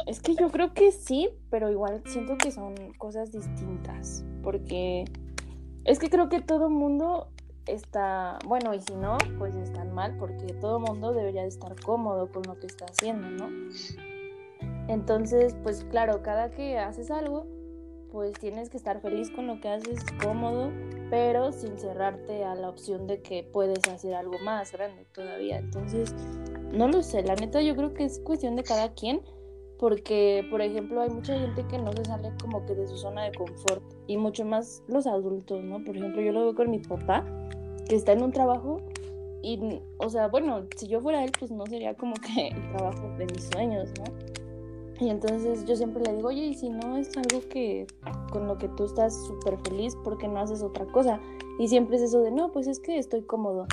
[0.06, 4.24] Es que yo creo que sí, pero igual siento que son cosas distintas.
[4.42, 5.04] Porque
[5.84, 7.28] es que creo que todo mundo
[7.66, 8.38] está.
[8.46, 12.44] Bueno, y si no, pues están mal, porque todo mundo debería de estar cómodo con
[12.44, 13.48] lo que está haciendo, ¿no?
[14.88, 17.46] Entonces, pues claro, cada que haces algo,
[18.12, 20.70] pues tienes que estar feliz con lo que haces, cómodo,
[21.10, 25.58] pero sin cerrarte a la opción de que puedes hacer algo más grande todavía.
[25.58, 26.14] Entonces,
[26.72, 29.22] no lo sé, la neta yo creo que es cuestión de cada quien,
[29.78, 33.24] porque por ejemplo hay mucha gente que no se sale como que de su zona
[33.24, 35.82] de confort y mucho más los adultos, ¿no?
[35.82, 37.24] Por ejemplo, yo lo veo con mi papá,
[37.88, 38.80] que está en un trabajo
[39.42, 43.08] y, o sea, bueno, si yo fuera él, pues no sería como que el trabajo
[43.16, 45.04] de mis sueños, ¿no?
[45.04, 47.86] Y entonces yo siempre le digo, oye, y si no es algo que
[48.30, 51.18] con lo que tú estás súper feliz, ¿por qué no haces otra cosa?
[51.58, 53.66] Y siempre es eso de, no, pues es que estoy cómodo.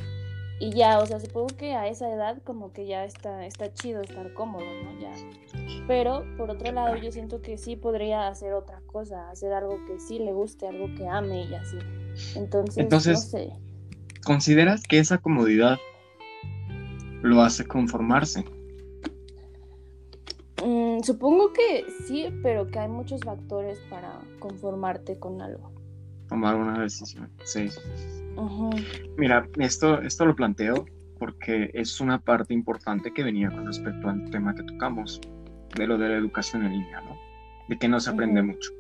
[0.60, 4.02] Y ya, o sea, supongo que a esa edad como que ya está, está chido
[4.02, 5.00] estar cómodo, ¿no?
[5.00, 5.14] Ya.
[5.88, 10.00] Pero por otro lado, yo siento que sí podría hacer otra cosa, hacer algo que
[10.00, 11.78] sí le guste, algo que ame y así.
[12.36, 13.54] Entonces, Entonces no sé.
[14.26, 15.78] ¿consideras que esa comodidad
[17.22, 18.44] lo hace conformarse?
[20.66, 25.77] Mm, supongo que sí, pero que hay muchos factores para conformarte con algo.
[26.30, 27.70] Tomar una decisión, sí.
[29.18, 30.86] Mira, esto, esto lo planteo
[31.20, 35.20] porque es una parte importante que venía con respecto al tema que tocamos,
[35.76, 37.18] de lo de la educación en línea, ¿no?
[37.68, 38.72] De que no se aprende mucho.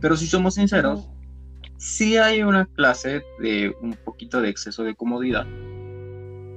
[0.00, 1.14] Pero si somos sinceros, ujú.
[1.76, 5.46] sí hay una clase de un poquito de exceso de comodidad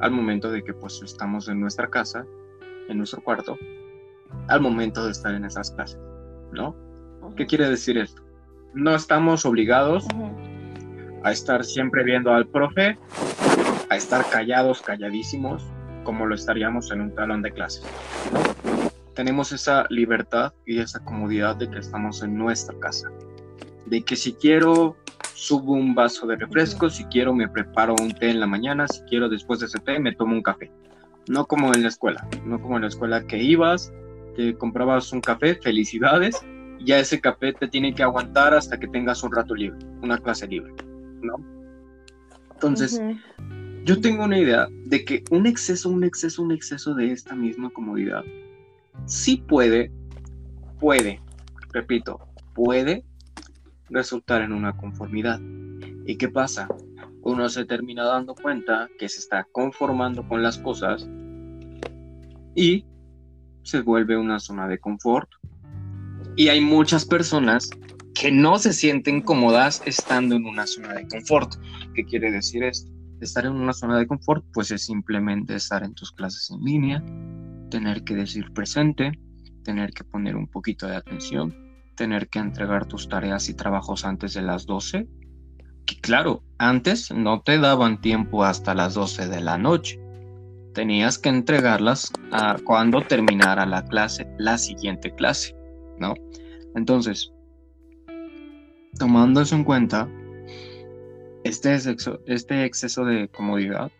[0.01, 2.25] al momento de que pues estamos en nuestra casa,
[2.89, 3.57] en nuestro cuarto,
[4.47, 5.99] al momento de estar en esas clases,
[6.51, 6.75] ¿no?
[7.37, 8.21] ¿Qué quiere decir esto?
[8.73, 10.07] No estamos obligados
[11.23, 12.97] a estar siempre viendo al profe,
[13.89, 15.63] a estar callados, calladísimos,
[16.03, 17.85] como lo estaríamos en un talón de clases.
[19.13, 23.09] Tenemos esa libertad y esa comodidad de que estamos en nuestra casa.
[23.87, 24.95] De que si quiero
[25.35, 29.01] subo un vaso de refresco, si quiero me preparo un té en la mañana, si
[29.01, 30.71] quiero después de ese té me tomo un café.
[31.27, 33.91] No como en la escuela, no como en la escuela que ibas,
[34.35, 36.41] te comprabas un café, felicidades,
[36.83, 40.47] ya ese café te tiene que aguantar hasta que tengas un rato libre, una clase
[40.47, 40.73] libre,
[41.21, 41.35] ¿no?
[42.53, 43.01] Entonces,
[43.85, 47.71] yo tengo una idea de que un exceso, un exceso, un exceso de esta misma
[47.71, 48.23] comodidad
[49.05, 49.91] sí puede,
[50.79, 51.19] puede,
[51.71, 52.19] repito,
[52.53, 53.03] puede
[53.89, 55.39] resultar en una conformidad.
[56.05, 56.67] ¿Y qué pasa?
[57.23, 61.07] Uno se termina dando cuenta que se está conformando con las cosas
[62.55, 62.85] y
[63.63, 65.29] se vuelve una zona de confort.
[66.35, 67.69] Y hay muchas personas
[68.13, 71.55] que no se sienten cómodas estando en una zona de confort.
[71.93, 72.91] ¿Qué quiere decir esto?
[73.19, 77.03] Estar en una zona de confort, pues es simplemente estar en tus clases en línea,
[77.69, 79.11] tener que decir presente,
[79.63, 81.55] tener que poner un poquito de atención,
[81.95, 85.07] tener que entregar tus tareas y trabajos antes de las 12.
[85.85, 89.99] Que claro, antes no te daban tiempo hasta las 12 de la noche.
[90.73, 95.55] Tenías que entregarlas a cuando terminara la clase, la siguiente clase,
[96.01, 96.13] ¿no?
[96.75, 97.31] Entonces,
[98.99, 100.09] tomando eso en cuenta,
[101.43, 103.91] este exceso, este exceso de comodidad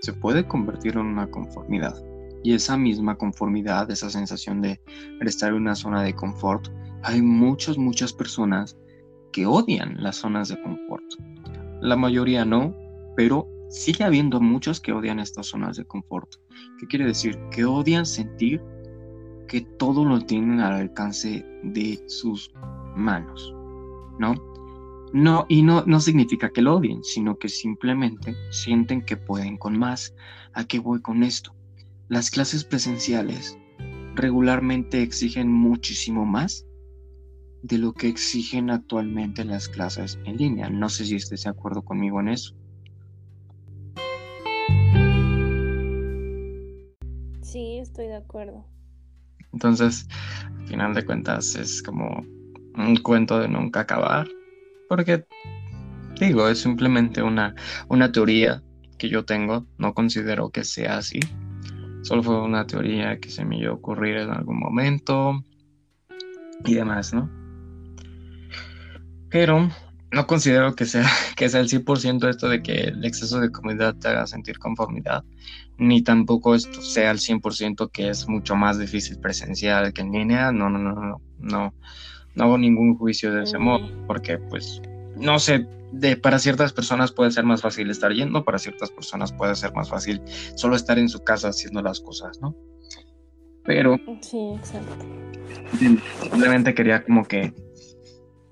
[0.00, 1.94] se puede convertir en una conformidad.
[2.42, 4.80] Y esa misma conformidad, esa sensación de
[5.20, 6.68] estar en una zona de confort,
[7.04, 8.76] hay muchas, muchas personas
[9.32, 11.04] que odian las zonas de confort.
[11.80, 12.74] La mayoría no,
[13.16, 16.34] pero sigue habiendo muchos que odian estas zonas de confort.
[16.78, 17.38] ¿Qué quiere decir?
[17.50, 18.60] Que odian sentir
[19.52, 22.50] que todo lo tienen al alcance de sus
[22.96, 23.54] manos,
[24.18, 24.34] ¿no?
[25.12, 29.78] No, y no, no significa que lo odien, sino que simplemente sienten que pueden con
[29.78, 30.14] más.
[30.54, 31.54] ¿A qué voy con esto?
[32.08, 33.58] Las clases presenciales
[34.14, 36.64] regularmente exigen muchísimo más
[37.62, 40.70] de lo que exigen actualmente las clases en línea.
[40.70, 42.54] No sé si estés de acuerdo conmigo en eso.
[47.42, 48.71] Sí, estoy de acuerdo.
[49.52, 50.08] Entonces,
[50.60, 52.24] al final de cuentas, es como
[52.76, 54.28] un cuento de nunca acabar,
[54.88, 55.26] porque
[56.20, 57.54] digo, es simplemente una,
[57.88, 58.62] una teoría
[58.98, 61.20] que yo tengo, no considero que sea así,
[62.02, 65.44] solo fue una teoría que se me iba a ocurrir en algún momento
[66.64, 67.30] y demás, ¿no?
[69.30, 69.68] Pero
[70.12, 73.96] no considero que sea, que sea el 100% esto de que el exceso de comodidad
[73.96, 75.24] te haga sentir conformidad,
[75.82, 80.52] ni tampoco esto sea el 100% que es mucho más difícil presencial que en línea,
[80.52, 81.74] no, no, no, no, no,
[82.34, 84.80] no hago ningún juicio de ese modo, porque pues,
[85.16, 89.32] no sé, de, para ciertas personas puede ser más fácil estar yendo, para ciertas personas
[89.32, 90.22] puede ser más fácil
[90.54, 92.54] solo estar en su casa haciendo las cosas, ¿no?
[93.64, 95.04] Pero Sí, exacto.
[96.22, 97.52] simplemente quería como que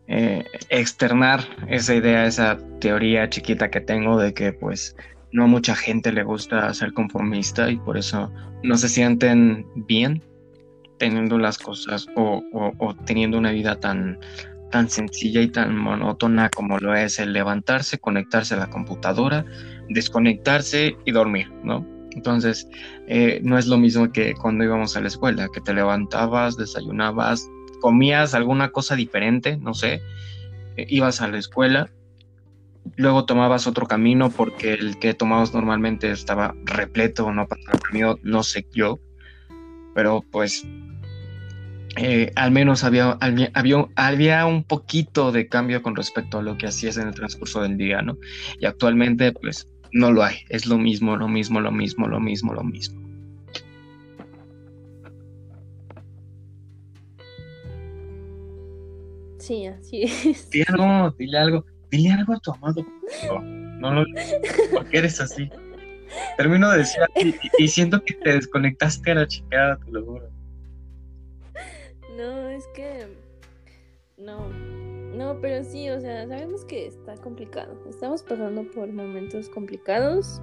[0.09, 4.97] eh, externar esa idea, esa teoría chiquita que tengo de que pues
[5.33, 10.23] no a mucha gente le gusta ser conformista y por eso no se sienten bien
[10.99, 12.43] teniendo las cosas o,
[13.07, 14.19] teniendo una vida tan,
[14.71, 19.47] tan sencilla y tan monótona como lo es el levantarse, conectarse a la computadora,
[19.89, 21.87] desconectarse y dormir, ¿no?
[22.13, 22.69] Entonces,
[23.07, 27.49] eh, no es lo mismo que cuando íbamos a la escuela, que te levantabas, desayunabas,
[27.81, 30.03] comías alguna cosa diferente, no sé,
[30.77, 31.91] eh, ibas a la escuela
[32.97, 38.43] luego tomabas otro camino porque el que tomabas normalmente estaba repleto, no pasaba camino, no
[38.43, 38.99] sé yo,
[39.95, 40.67] pero pues
[41.97, 46.67] eh, al menos había, había, había, un poquito de cambio con respecto a lo que
[46.67, 48.17] hacías en el transcurso del día, ¿no?
[48.59, 52.55] Y actualmente pues no lo hay, es lo mismo, lo mismo, lo mismo, lo mismo,
[52.55, 53.01] lo mismo.
[59.39, 60.49] Sí, así es.
[60.51, 62.85] Dile algo, dile algo, dile algo a tu amado.
[63.81, 64.05] No, no,
[64.73, 65.51] porque eres así.
[66.37, 67.03] Termino de decir
[67.59, 70.29] y, siento que te desconectaste a la chica, te lo juro.
[72.17, 73.07] No, es que
[74.17, 77.79] no, no, pero sí, o sea, sabemos que está complicado.
[77.89, 80.43] Estamos pasando por momentos complicados.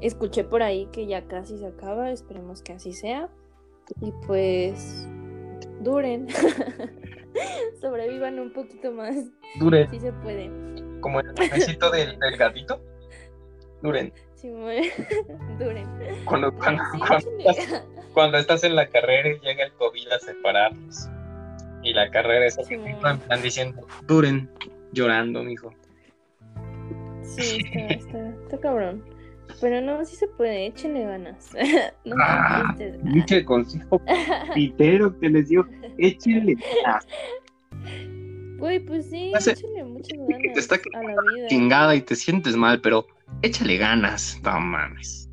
[0.00, 3.28] Escuché por ahí que ya casi se acaba, esperemos que así sea.
[4.00, 5.08] Y pues
[5.82, 6.28] duren.
[7.80, 9.14] Sobrevivan un poquito más.
[9.58, 9.90] Duren.
[9.90, 10.50] Sí se puede.
[11.00, 12.80] Como el besito del, del gatito.
[13.82, 14.12] Duren.
[14.34, 14.48] Sí,
[15.58, 15.86] duren.
[16.24, 16.82] Cuando, cuando,
[18.12, 21.08] cuando, estás, en la carrera y llega el COVID a separarlos.
[21.82, 24.50] Y la carrera es así, están diciendo, duren,
[24.92, 25.72] llorando, mijo.
[27.22, 29.04] Sí, está, está, está cabrón.
[29.60, 31.50] Pero no, sí se puede, échenle ganas.
[32.04, 34.00] no ah, Dice consejo
[34.54, 35.66] pitero que les digo,
[35.98, 37.06] échenle ganas.
[38.58, 41.46] Güey, pues sí, échale muchas ganas te está a la vida.
[41.48, 43.06] chingada y te sientes mal, pero
[43.42, 45.28] échale ganas, no mames.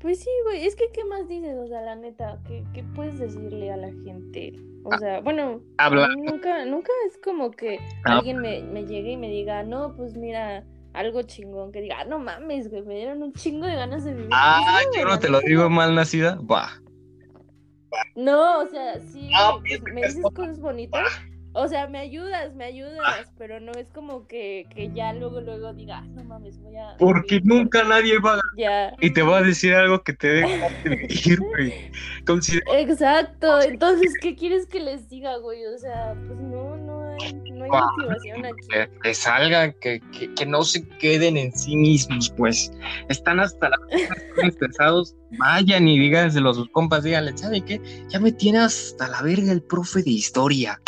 [0.00, 1.56] Pues sí, güey, es que ¿qué más dices?
[1.58, 4.54] O sea, la neta, ¿qué, qué puedes decirle a la gente?
[4.84, 5.60] O ah, sea, bueno,
[6.16, 8.18] nunca, nunca es como que ah.
[8.18, 10.64] alguien me, me llegue y me diga, no, pues mira,
[10.96, 14.14] algo chingón, que diga, ah, no mames, güey, me dieron un chingo de ganas de
[14.14, 14.30] vivir.
[14.32, 16.80] Ah, yo no te lo digo mal nacida, bah.
[18.14, 19.30] No, o sea, sí,
[19.60, 21.06] pues, me dices cosas bonitas,
[21.52, 23.30] o sea, me ayudas, me ayudas, ah.
[23.36, 26.96] pero no es como que, que ya luego, luego diga, no mames, voy a...
[26.98, 28.40] Porque nunca nadie va a...
[28.56, 28.94] Ya.
[29.00, 31.90] Y te va a decir algo que te deja de vivir, güey.
[32.74, 35.66] Exacto, entonces, ¿qué quieres que les diga, güey?
[35.66, 37.05] O sea, pues no, no
[37.52, 38.90] no hay motivación aquí.
[39.02, 42.72] Que, salgan, que, que, que, no se queden en sí mismos, pues.
[43.08, 43.76] Están hasta la...
[44.42, 47.80] estresados, vayan y díganse a sus compas, díganle, ¿sabe qué?
[48.08, 50.80] Ya me tiene hasta la verga el profe de historia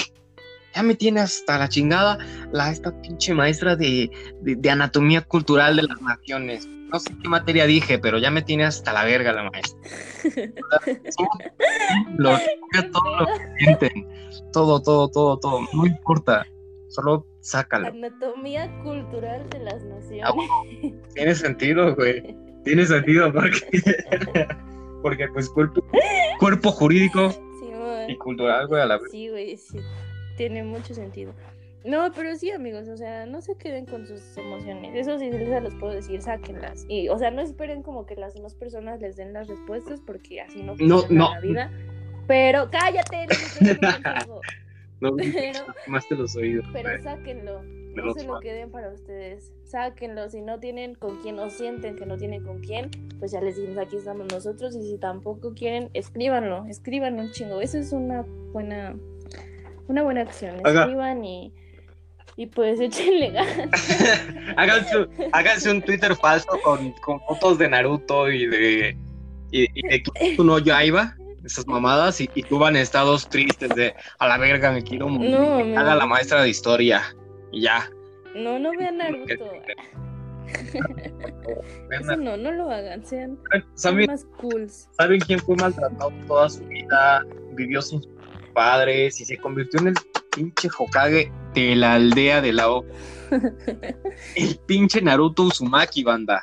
[0.78, 2.18] ya me tiene hasta la chingada
[2.52, 4.10] la esta pinche maestra de,
[4.70, 6.68] anatomía cultural de las naciones.
[6.90, 9.80] No sé qué materia dije, pero ya me tiene hasta la verga la maestra.
[12.18, 12.30] lo,
[12.92, 14.08] todo lo que sienten.
[14.52, 15.60] Todo, todo, todo, todo.
[15.72, 16.46] No importa.
[16.88, 17.88] Solo sácalo.
[17.88, 20.24] Anatomía cultural de las naciones.
[20.24, 20.32] Ah,
[21.14, 22.36] tiene sentido, güey.
[22.64, 23.60] Tiene sentido porque,
[25.02, 25.82] porque pues cuerpo,
[26.38, 27.30] cuerpo jurídico
[28.08, 29.10] y cultural, güey, a la vez.
[29.10, 29.78] Sí, güey, sí
[30.38, 31.34] tiene mucho sentido.
[31.84, 34.90] No, pero sí, amigos, o sea, no se queden con sus emociones.
[34.94, 36.84] Eso sí se los puedo decir, sáquenlas.
[36.88, 40.40] Y, o sea, no esperen como que las demás personas les den las respuestas porque
[40.40, 41.70] así no funciona la vida.
[42.26, 43.26] Pero cállate,
[45.00, 46.66] no, pero, más te los oídos.
[46.72, 47.62] Pero sáquenlo.
[47.94, 49.52] No se lo queden para ustedes.
[49.64, 50.28] Sáquenlo.
[50.28, 53.56] Si no tienen con quién o sienten que no tienen con quién, pues ya les
[53.56, 54.76] dijimos aquí estamos nosotros.
[54.76, 56.66] Y si tampoco quieren, escríbanlo.
[56.66, 57.60] Escriban un chingo.
[57.60, 58.94] Eso es una buena
[59.88, 60.54] una buena acción.
[60.64, 61.52] Escriban y,
[62.38, 63.68] y pues échenle ganas.
[65.32, 68.96] háganse, un Twitter falso con, con, fotos de Naruto y de,
[69.50, 74.38] y, de Kimetsu no Yaiba, esas mamadas, y, y suban estados tristes de a la
[74.38, 75.32] verga me quiero morir.
[75.32, 77.02] No, Haga la maestra de historia
[77.50, 77.90] y ya.
[78.36, 79.50] No, no vean Naruto.
[81.90, 83.36] Eso no, no lo hagan, sean,
[84.06, 84.68] más cool.
[84.96, 87.26] ¿Saben quién fue maltratado toda su vida?
[87.54, 88.00] Vivió sin
[88.54, 89.94] padres y se convirtió en el
[90.38, 92.84] pinche Hokage de la aldea de la O.
[94.36, 96.40] el pinche Naruto Uzumaki, banda.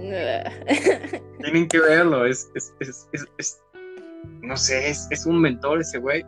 [0.00, 3.62] Tienen que verlo, es, es, es,
[4.42, 6.24] no sé, es, un mentor ese güey.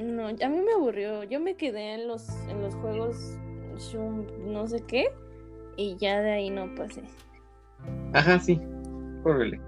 [0.00, 1.24] No, a mí me aburrió.
[1.24, 3.36] Yo me quedé en los, en los juegos
[4.44, 5.06] no sé qué
[5.76, 7.02] y ya de ahí no pasé.
[8.12, 8.60] Ajá, sí.
[9.22, 9.60] Córrele.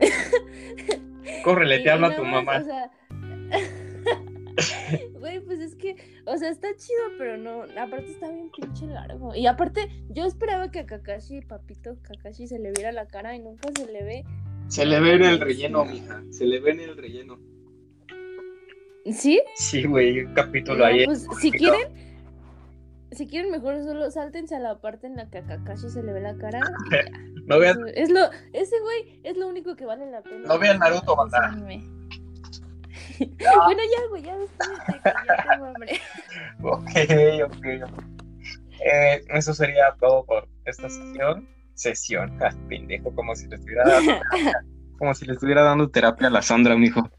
[1.44, 2.62] Córrele, te habla tu mamá.
[5.18, 5.96] Güey, pues es que,
[6.26, 9.34] o sea, está chido, pero no, aparte está bien pinche largo.
[9.34, 13.40] Y aparte, yo esperaba que a Kakashi, papito Kakashi, se le viera la cara y
[13.40, 14.24] nunca se le ve.
[14.68, 16.22] Se le ve en el relleno, mija.
[16.30, 17.38] Se le ve en el relleno.
[19.12, 19.40] ¿Sí?
[19.54, 21.04] Sí, güey, un capítulo ahí.
[21.04, 21.88] Pues, si quieren,
[23.12, 26.12] si quieren mejor solo sáltense a la parte en la que a Kakashi se le
[26.12, 26.60] ve la cara.
[27.46, 27.78] no vean.
[27.94, 28.20] Es lo,
[28.52, 30.48] ese güey es lo único que vale la pena.
[30.48, 31.56] No vean Naruto, banda.
[33.18, 34.36] Bueno, ya, güey, ya
[35.04, 36.00] ya tengo hambre.
[36.62, 37.66] ok, ok.
[38.84, 41.48] Eh, eso sería todo por esta sesión.
[41.74, 44.64] Sesión, ja, pendejo, como si le estuviera dando terapia,
[44.98, 47.10] como si le estuviera dando terapia a la Sandra, mijo.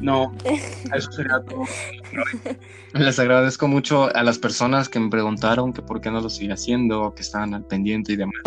[0.00, 0.34] No,
[0.94, 1.64] eso sería todo.
[2.94, 6.54] Les agradezco mucho a las personas que me preguntaron que por qué no lo sigue
[6.54, 8.42] haciendo, que estaban al pendiente y demás.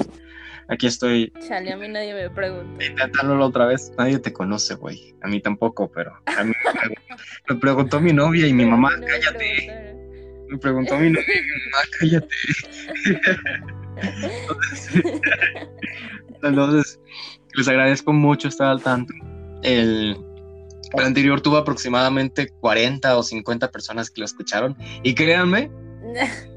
[0.72, 2.84] Aquí estoy Chale, a mí nadie me pregunta.
[2.84, 3.92] intentándolo otra vez.
[3.98, 5.14] Nadie te conoce, güey.
[5.22, 7.16] A mí tampoco, pero a mí me preguntó,
[7.50, 9.96] me preguntó mi novia y mi mamá, No cállate.
[10.48, 12.36] Me preguntó mi novia y mi mamá, cállate.
[14.02, 15.04] Entonces,
[16.44, 17.00] entonces,
[17.54, 19.14] les agradezco mucho estar al tanto.
[19.64, 20.18] El,
[20.94, 24.78] el anterior tuvo aproximadamente 40 o 50 personas que lo escucharon.
[25.04, 25.70] Y créanme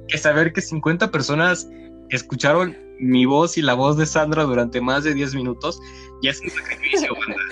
[0.07, 1.69] que saber que 50 personas
[2.11, 5.81] escucharon mi voz y la voz de Sandra durante más de 10 minutos
[6.23, 7.37] ya es un sacrificio, banda.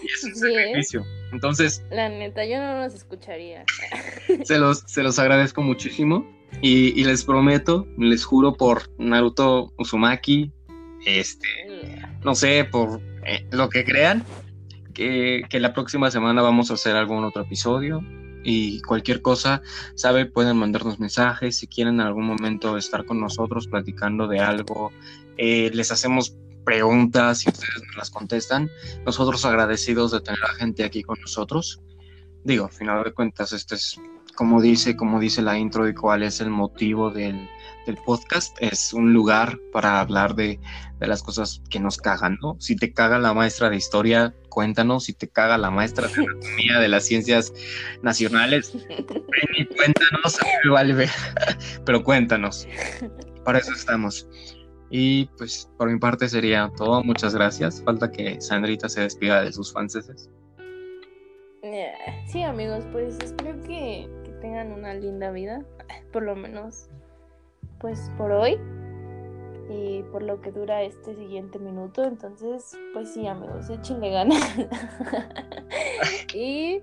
[0.00, 1.04] Ya es un Sí, sacrificio.
[1.32, 3.64] Entonces, La neta, yo no los escucharía.
[4.44, 6.24] se los, se los agradezco muchísimo
[6.62, 10.52] y, y les prometo, les juro por Naruto Uzumaki,
[11.04, 11.48] este,
[12.24, 14.24] no sé, por eh, lo que crean,
[14.94, 18.00] que, que la próxima semana vamos a hacer algún otro episodio
[18.50, 19.60] y cualquier cosa,
[19.94, 24.90] sabe, pueden mandarnos mensajes si quieren en algún momento estar con nosotros platicando de algo,
[25.36, 26.34] eh, les hacemos
[26.64, 28.70] preguntas y ustedes nos las contestan.
[29.04, 31.82] Nosotros agradecidos de tener a gente aquí con nosotros.
[32.42, 34.00] Digo, al final de cuentas, este es
[34.34, 37.48] como dice, como dice la intro y cuál es el motivo del,
[37.88, 40.60] del podcast, es un lugar para hablar de,
[41.00, 42.56] de las cosas que nos cagan, ¿no?
[42.60, 45.04] Si te caga la maestra de historia, cuéntanos.
[45.04, 47.52] Si te caga la maestra de anatomía de las ciencias
[48.02, 50.38] nacionales, ven y cuéntanos.
[50.70, 51.08] Vale.
[51.84, 52.68] Pero cuéntanos.
[53.44, 54.28] Para eso estamos.
[54.90, 57.02] Y pues por mi parte sería todo.
[57.02, 57.82] Muchas gracias.
[57.82, 60.30] Falta que Sandrita se despida de sus fanses.
[61.62, 61.92] Eh,
[62.28, 64.06] Sí, amigos, pues espero que
[64.42, 65.64] tengan una linda vida,
[66.12, 66.90] por lo menos,
[67.80, 68.58] pues por hoy
[69.70, 72.04] y por lo que dura este siguiente minuto.
[72.04, 74.40] Entonces, pues sí, amigos, échenle ganas
[76.34, 76.80] y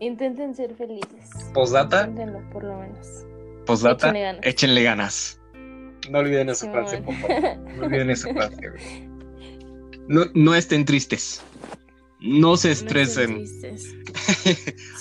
[0.00, 1.30] intenten ser felices.
[1.54, 2.06] Postdata.
[2.06, 3.26] Inténtenlo, por lo menos.
[3.66, 4.08] Postdata.
[4.08, 4.46] Échenle ganas.
[4.46, 5.40] Échenle ganas.
[6.10, 6.74] No olviden esa Simón.
[6.82, 7.58] frase, por favor.
[7.76, 9.08] No olviden esa frase.
[10.08, 11.42] No, no estén tristes.
[12.20, 13.44] No se No estresen.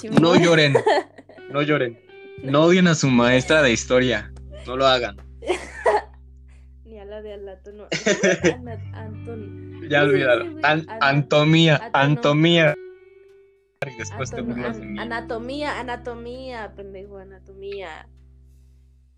[0.20, 0.74] No lloren.
[1.52, 2.00] No lloren.
[2.42, 4.34] No odien a su maestra de historia.
[4.66, 5.18] No lo hagan.
[6.86, 7.88] Ni a la de Alato, no.
[8.94, 9.82] Anton.
[9.90, 10.44] Ya ¿Cómo se olvídalo.
[10.44, 10.64] dice, güey?
[10.66, 11.76] An- Ana- antomía.
[11.78, 12.76] Atono- Antomía.
[13.86, 15.00] Y después te Atono- burlas de an- mí.
[15.00, 18.08] anatomía, anatomía, pendejo, anatomía.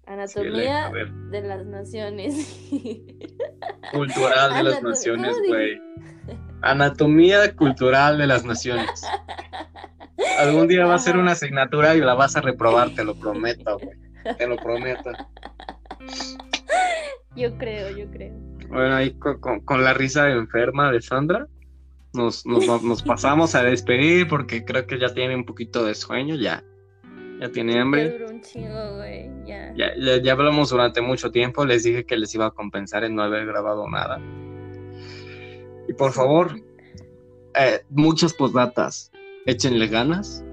[0.06, 0.92] Anatomía
[1.32, 2.70] de las naciones.
[3.92, 5.82] Cultural de las naciones, ¿cómo güey.
[6.62, 9.02] Anatomía cultural de las naciones.
[10.40, 13.78] Algún día va a ser una asignatura y la vas a reprobar, te lo prometo,
[13.80, 13.98] güey.
[14.38, 15.12] Te lo prometo.
[17.36, 18.34] yo creo, yo creo.
[18.70, 21.48] Bueno, ahí con, con- con la risa enferma de Sandra,
[22.14, 25.96] nos, nos, va- nos pasamos a despedir porque creo que ya tiene un poquito de
[25.96, 26.64] sueño, ya.
[27.40, 28.10] Ya tiene Ya hambre.
[28.18, 29.30] duró un chingo, güey.
[29.46, 29.72] Ya.
[29.76, 33.14] Ya, ya, ya hablamos durante mucho tiempo, les dije que les iba a compensar en
[33.16, 34.20] no haber grabado nada.
[35.88, 36.60] Y por favor,
[37.54, 39.12] eh, muchas postdatas,
[39.46, 40.44] échenle ganas.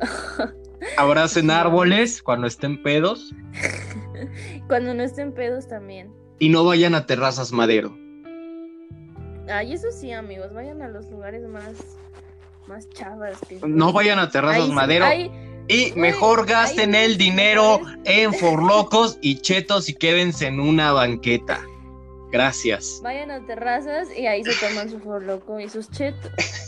[0.96, 3.34] Abracen árboles cuando estén pedos
[4.68, 6.10] Cuando no estén pedos también.
[6.38, 7.96] y no vayan a terrazas madero.
[9.48, 11.72] Ay, eso sí, amigos, vayan a los lugares más,
[12.66, 13.38] más chavas.
[13.48, 15.04] que- No vayan a terrazas Ahí madero.
[15.04, 15.30] ahí-
[15.68, 21.60] Y mejor gasten hay el dinero en forlocos y chetos y quédense en una banqueta.
[22.32, 23.00] Gracias.
[23.04, 26.32] Vayan a terrazas y ahí se toman su forloco y sus chetos.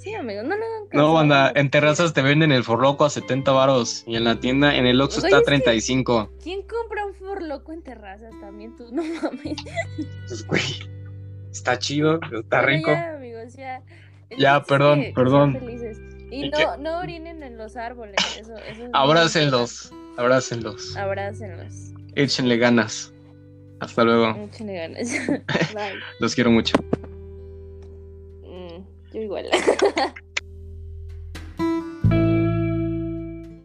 [0.00, 1.02] Sí, amigos, no hagan caso.
[1.02, 4.74] No, banda, en terrazas te venden el forloco a 70 varos y en la tienda,
[4.74, 6.30] en el Oxxo está a es que- 35.
[6.42, 8.76] ¿Quién compra un forloco en terrazas también?
[8.76, 9.56] Tú, no mames.
[10.28, 10.62] Pues, güey,
[11.52, 12.90] está chido, está Bueno, rico.
[12.90, 13.82] Ya, amigos, ya.
[14.30, 15.58] El Ya, perdón, que- perdón.
[16.32, 18.14] Y, Y no, no orinen en los árboles.
[18.38, 20.96] Eso, eso es Abrácenlos, abrácenlos.
[20.96, 21.90] Abrácenlos.
[22.14, 23.12] Échenle ganas.
[23.80, 24.36] Hasta luego.
[24.52, 25.10] Échenle ganas.
[25.74, 25.94] Bye.
[26.20, 26.74] Los quiero mucho.
[29.12, 29.50] Yo igual.